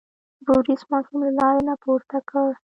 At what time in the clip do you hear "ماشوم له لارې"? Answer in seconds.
0.91-1.61